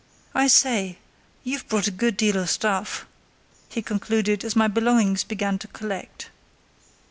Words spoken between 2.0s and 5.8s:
deal of stuff," he concluded, as my belongings began to